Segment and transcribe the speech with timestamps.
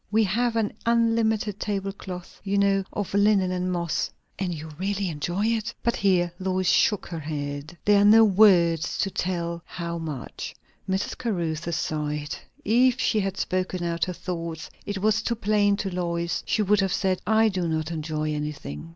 [0.09, 5.45] We have an unlimited tablecloth, you know, of lichen and moss." "And you really enjoy
[5.45, 7.77] it?" But here Lois shook her head.
[7.85, 10.55] "There are no words to tell how much."
[10.89, 11.15] Mrs.
[11.15, 12.35] Caruthers sighed.
[12.65, 16.79] If she had spoken out her thoughts, it was too plain to Lois, she would
[16.79, 18.89] have said, "I do not enjoy anything."